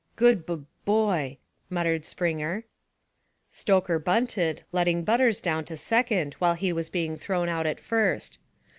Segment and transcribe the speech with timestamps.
[0.15, 1.37] "Good bub boy!"
[1.69, 2.63] mumbled Springer.
[3.51, 8.39] Stoker bunted, letting Butters down to second while he was being thrown out at first.